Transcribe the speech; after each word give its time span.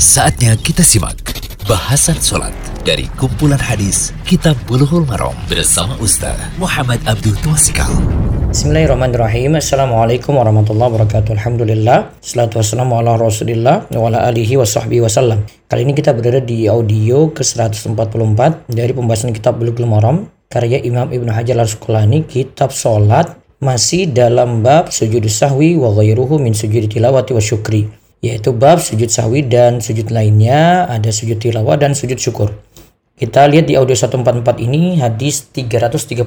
Saatnya 0.00 0.56
kita 0.56 0.80
simak 0.80 1.20
bahasan 1.68 2.16
sholat 2.16 2.56
dari 2.88 3.04
kumpulan 3.20 3.60
hadis 3.60 4.16
Kitab 4.24 4.56
Bulughul 4.64 5.04
Maram 5.04 5.36
bersama 5.44 5.92
Ustaz 6.00 6.40
Muhammad 6.56 7.04
Abdul 7.04 7.36
Twasikal. 7.44 7.92
Bismillahirrahmanirrahim. 8.48 9.60
Assalamualaikum 9.60 10.40
warahmatullahi 10.40 10.88
wabarakatuh. 10.96 11.36
Alhamdulillah. 11.36 12.16
Salatu 12.24 12.64
wassalamu 12.64 12.96
ala 12.96 13.20
rasulillah 13.20 13.92
wa 13.92 14.08
ala 14.08 14.24
alihi 14.24 14.56
wa 14.56 14.64
sahbihi 14.64 15.04
wasallam. 15.04 15.44
Kali 15.68 15.84
ini 15.84 15.92
kita 15.92 16.16
berada 16.16 16.40
di 16.40 16.64
audio 16.64 17.28
ke-144 17.36 18.72
dari 18.72 18.96
pembahasan 18.96 19.36
kitab 19.36 19.60
Bulughul 19.60 19.84
Maram 19.84 20.32
karya 20.48 20.80
Imam 20.80 21.12
Ibnu 21.12 21.28
Hajar 21.28 21.60
al-Asqalani 21.60 22.24
kitab 22.24 22.72
salat 22.72 23.36
masih 23.60 24.08
dalam 24.08 24.64
bab 24.64 24.88
sujud 24.88 25.28
sahwi 25.28 25.76
wa 25.76 25.92
ghairuhu 25.92 26.40
min 26.40 26.56
sujud 26.56 26.88
tilawati 26.88 27.36
wa 27.36 27.44
syukri 27.44 27.99
yaitu 28.20 28.52
bab 28.52 28.80
sujud 28.80 29.08
sahwi 29.08 29.44
dan 29.44 29.80
sujud 29.80 30.12
lainnya 30.12 30.88
ada 30.88 31.08
sujud 31.12 31.40
tilawah 31.40 31.76
dan 31.80 31.96
sujud 31.96 32.20
syukur 32.20 32.52
kita 33.20 33.44
lihat 33.52 33.68
di 33.68 33.76
audio 33.76 33.92
144 33.92 34.64
ini 34.64 34.96
hadis 34.96 35.52
336 35.52 36.24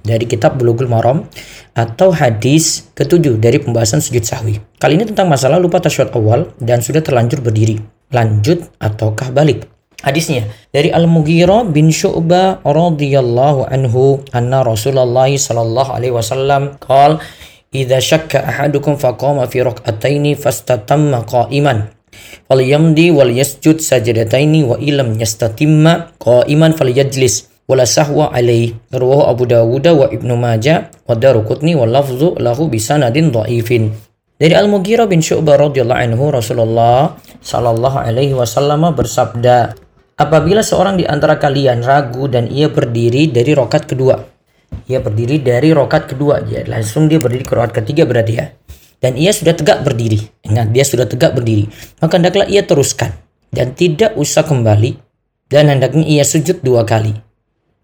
dari 0.00 0.24
kitab 0.24 0.56
Bulughul 0.56 0.88
Maram 0.88 1.28
atau 1.76 2.16
hadis 2.16 2.88
ketujuh 2.96 3.36
dari 3.36 3.60
pembahasan 3.60 4.00
sujud 4.00 4.24
sahwi. 4.24 4.56
Kali 4.80 4.96
ini 4.96 5.04
tentang 5.04 5.28
masalah 5.28 5.60
lupa 5.60 5.84
tasyahud 5.84 6.16
awal 6.16 6.48
dan 6.56 6.80
sudah 6.80 7.04
terlanjur 7.04 7.44
berdiri. 7.44 7.84
Lanjut 8.08 8.72
ataukah 8.80 9.36
balik? 9.36 9.68
Hadisnya 10.00 10.48
dari 10.72 10.88
Al-Mughirah 10.88 11.68
bin 11.68 11.92
Syu'bah 11.92 12.64
radhiyallahu 12.64 13.68
anhu 13.68 14.24
anna 14.32 14.64
Rasulullah 14.64 15.28
sallallahu 15.28 15.92
alaihi 15.92 16.16
wasallam 16.16 16.80
qala 16.80 17.20
idza 17.70 18.02
syakka 18.02 18.42
ahadukum 18.42 18.98
faqama 18.98 19.46
fi 19.46 19.62
rak'ataini 19.62 20.34
fastatamma 20.34 21.22
qa'iman 21.22 21.86
falyamdi 22.50 23.14
wal 23.14 23.30
yasjud 23.30 23.78
sajadataini 23.78 24.66
wa 24.66 24.74
ilam 24.82 25.14
yastatimma 25.14 26.10
qa'iman 26.18 26.74
falyajlis 26.74 27.46
wala 27.70 27.86
sahwa 27.86 28.34
alaih 28.34 28.74
rawahu 28.90 29.30
Abu 29.30 29.46
Dawud 29.46 29.86
wa 29.86 30.10
Ibnu 30.10 30.34
Majah 30.34 30.90
wa 31.06 31.14
Daruqutni 31.14 31.78
lafzu 31.78 32.34
dari 34.40 34.54
Al-Mughirah 34.56 35.06
bin 35.06 35.22
Syu'bah 35.22 35.54
radhiyallahu 35.54 36.00
anhu 36.10 36.24
Rasulullah 36.34 37.22
sallallahu 37.38 38.02
alaihi 38.02 38.34
wasallam 38.34 38.82
bersabda 38.98 39.78
Apabila 40.20 40.60
seorang 40.60 41.00
di 41.00 41.08
antara 41.08 41.40
kalian 41.40 41.80
ragu 41.80 42.28
dan 42.28 42.44
ia 42.52 42.68
berdiri 42.68 43.32
dari 43.32 43.56
rokat 43.56 43.88
kedua, 43.88 44.20
ia 44.90 44.98
berdiri 44.98 45.38
dari 45.38 45.70
rokat 45.70 46.10
kedua, 46.10 46.42
ya 46.46 46.66
langsung 46.66 47.06
dia 47.06 47.22
berdiri 47.22 47.46
ke 47.46 47.54
rokat 47.54 47.84
ketiga 47.84 48.06
berarti 48.06 48.32
ya. 48.36 48.46
Dan 49.00 49.16
ia 49.16 49.32
sudah 49.32 49.56
tegak 49.56 49.80
berdiri, 49.80 50.20
ingat 50.44 50.76
dia 50.76 50.84
sudah 50.84 51.08
tegak 51.08 51.32
berdiri, 51.32 51.70
maka 52.04 52.20
hendaklah 52.20 52.44
ia 52.44 52.60
teruskan 52.60 53.16
dan 53.48 53.72
tidak 53.72 54.12
usah 54.18 54.44
kembali 54.44 55.00
dan 55.48 55.72
hendaknya 55.72 56.04
ia 56.04 56.24
sujud 56.26 56.60
dua 56.60 56.84
kali. 56.84 57.16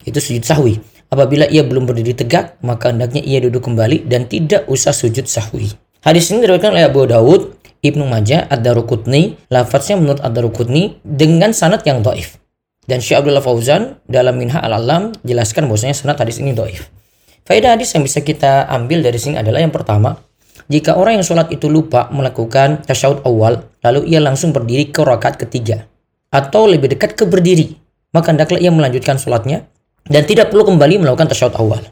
Itu 0.07 0.23
sujud 0.23 0.47
sahwi. 0.47 0.79
Apabila 1.07 1.47
ia 1.47 1.63
belum 1.63 1.87
berdiri 1.87 2.15
tegak, 2.15 2.59
maka 2.63 2.91
hendaknya 2.91 3.23
ia 3.23 3.39
duduk 3.39 3.67
kembali 3.67 4.07
dan 4.11 4.27
tidak 4.27 4.67
usah 4.67 4.91
sujud 4.91 5.27
sahwi. 5.27 5.71
Hadis 6.03 6.31
ini 6.31 6.47
diriwayatkan 6.47 6.71
oleh 6.75 6.87
Abu 6.87 7.03
Dawud, 7.07 7.43
Ibnu 7.83 8.07
Majah, 8.07 8.47
Ad-Darukutni, 8.51 9.39
lafaznya 9.51 9.99
menurut 9.99 10.23
Ad-Darukutni 10.23 11.03
dengan 11.03 11.51
sanad 11.55 11.83
yang 11.87 12.03
doif. 12.03 12.39
Dan 12.87 13.03
Syekh 13.03 13.27
Abdullah 13.27 13.43
Fauzan 13.43 13.99
dalam 14.07 14.39
Minha 14.39 14.63
al-Alam 14.63 15.11
jelaskan 15.27 15.67
bahwasanya 15.67 15.95
sanad 15.99 16.19
hadis 16.23 16.39
ini 16.39 16.55
doif. 16.55 16.87
Faedah 17.47 17.75
hadis 17.79 17.95
yang 17.95 18.07
bisa 18.07 18.23
kita 18.23 18.67
ambil 18.71 19.03
dari 19.03 19.19
sini 19.19 19.39
adalah 19.39 19.63
yang 19.63 19.75
pertama, 19.75 20.19
jika 20.67 20.99
orang 20.99 21.19
yang 21.19 21.27
sholat 21.27 21.51
itu 21.55 21.71
lupa 21.71 22.11
melakukan 22.11 22.83
tasyahud 22.83 23.23
awal, 23.23 23.71
lalu 23.87 24.11
ia 24.11 24.19
langsung 24.19 24.51
berdiri 24.51 24.91
ke 24.91 25.03
rakaat 25.03 25.39
ketiga, 25.39 25.87
atau 26.31 26.67
lebih 26.67 26.91
dekat 26.91 27.15
ke 27.15 27.23
berdiri, 27.23 27.79
maka 28.11 28.35
hendaklah 28.35 28.59
ia 28.59 28.75
melanjutkan 28.75 29.19
sholatnya 29.19 29.67
dan 30.11 30.27
tidak 30.27 30.51
perlu 30.51 30.67
kembali 30.67 31.03
melakukan 31.03 31.31
tasyahud 31.31 31.55
awal. 31.59 31.83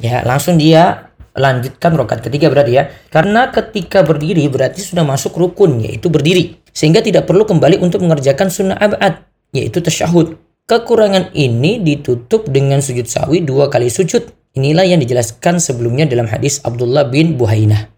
Ya, 0.00 0.20
langsung 0.24 0.60
dia 0.60 1.08
lanjutkan 1.38 1.94
rokat 1.94 2.20
ketiga 2.24 2.50
berarti 2.50 2.72
ya. 2.74 2.90
Karena 3.08 3.48
ketika 3.54 4.02
berdiri 4.02 4.44
berarti 4.50 4.82
sudah 4.82 5.06
masuk 5.06 5.38
rukun 5.38 5.82
yaitu 5.82 6.10
berdiri. 6.10 6.58
Sehingga 6.74 7.02
tidak 7.02 7.26
perlu 7.26 7.46
kembali 7.46 7.82
untuk 7.82 8.02
mengerjakan 8.06 8.50
sunnah 8.50 8.78
abad 8.78 9.27
yaitu 9.54 9.80
tasyahud. 9.80 10.36
Kekurangan 10.68 11.32
ini 11.32 11.80
ditutup 11.80 12.48
dengan 12.48 12.84
sujud 12.84 13.08
sawi 13.08 13.40
dua 13.40 13.72
kali 13.72 13.88
sujud. 13.88 14.28
Inilah 14.56 14.84
yang 14.84 15.00
dijelaskan 15.00 15.60
sebelumnya 15.62 16.04
dalam 16.04 16.28
hadis 16.28 16.60
Abdullah 16.64 17.08
bin 17.08 17.40
Buhainah. 17.40 17.88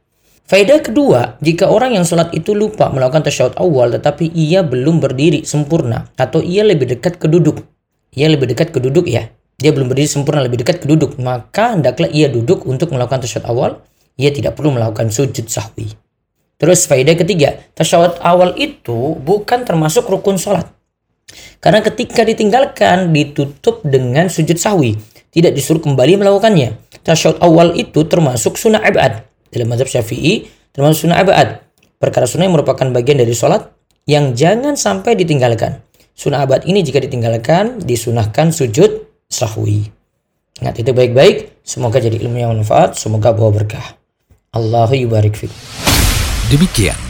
Faedah 0.46 0.82
kedua, 0.82 1.38
jika 1.38 1.70
orang 1.70 1.94
yang 1.94 2.06
sholat 2.06 2.34
itu 2.34 2.54
lupa 2.54 2.90
melakukan 2.90 3.26
tasyahud 3.26 3.54
awal 3.58 3.94
tetapi 3.94 4.30
ia 4.34 4.66
belum 4.66 4.98
berdiri 4.98 5.46
sempurna 5.46 6.10
atau 6.18 6.42
ia 6.42 6.66
lebih 6.66 6.90
dekat 6.90 7.22
ke 7.22 7.30
duduk. 7.30 7.62
Ia 8.14 8.26
lebih 8.30 8.50
dekat 8.50 8.74
ke 8.74 8.82
duduk 8.82 9.06
ya 9.06 9.30
dia 9.60 9.76
belum 9.76 9.92
berdiri 9.92 10.08
sempurna 10.08 10.40
lebih 10.40 10.64
dekat 10.64 10.80
ke 10.80 10.86
duduk, 10.88 11.20
maka 11.20 11.76
hendaklah 11.76 12.08
ia 12.08 12.32
duduk 12.32 12.64
untuk 12.64 12.96
melakukan 12.96 13.28
tasyahud 13.28 13.44
awal, 13.44 13.70
ia 14.16 14.32
tidak 14.32 14.56
perlu 14.56 14.72
melakukan 14.72 15.12
sujud 15.12 15.52
sahwi. 15.52 15.92
Terus 16.56 16.88
faedah 16.88 17.12
ketiga, 17.12 17.60
tasyahud 17.76 18.16
awal 18.24 18.56
itu 18.56 19.20
bukan 19.20 19.68
termasuk 19.68 20.08
rukun 20.08 20.40
sholat. 20.40 20.64
Karena 21.60 21.84
ketika 21.84 22.24
ditinggalkan 22.24 23.12
ditutup 23.12 23.84
dengan 23.84 24.32
sujud 24.32 24.56
sahwi, 24.56 24.96
tidak 25.30 25.54
disuruh 25.54 25.82
kembali 25.82 26.18
melakukannya. 26.18 26.74
Tasyahud 27.06 27.38
awal 27.40 27.76
itu 27.78 28.04
termasuk 28.08 28.58
sunnah 28.58 28.82
abad. 28.82 29.24
Dalam 29.50 29.70
mazhab 29.70 29.90
syafi'i, 29.90 30.50
termasuk 30.74 31.06
sunnah 31.06 31.22
abad. 31.22 31.62
Perkara 32.00 32.26
sunnah 32.26 32.48
yang 32.48 32.56
merupakan 32.56 32.86
bagian 32.90 33.20
dari 33.20 33.34
sholat 33.34 33.70
yang 34.08 34.34
jangan 34.34 34.74
sampai 34.74 35.14
ditinggalkan. 35.14 35.84
Sunnah 36.16 36.44
abad 36.44 36.66
ini 36.66 36.82
jika 36.82 37.00
ditinggalkan, 37.00 37.80
disunahkan 37.84 38.52
sujud 38.52 39.06
sahwi. 39.30 39.88
Ingat 40.60 40.76
itu 40.82 40.92
baik-baik. 40.92 41.64
Semoga 41.64 42.02
jadi 42.02 42.20
ilmu 42.20 42.36
yang 42.36 42.52
manfaat. 42.52 42.98
Semoga 42.98 43.32
bawa 43.32 43.64
berkah. 43.64 43.96
Allahu 44.52 44.92
yubarik. 44.98 45.48
Demikian 46.50 47.09